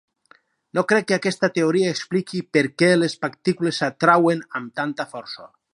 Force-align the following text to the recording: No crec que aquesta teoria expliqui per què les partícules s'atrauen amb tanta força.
No 0.77 0.83
crec 0.91 1.05
que 1.09 1.15
aquesta 1.17 1.49
teoria 1.57 1.91
expliqui 1.97 2.41
per 2.57 2.65
què 2.83 2.91
les 2.97 3.19
partícules 3.27 3.83
s'atrauen 3.83 4.45
amb 4.61 4.75
tanta 4.81 5.11
força. 5.13 5.51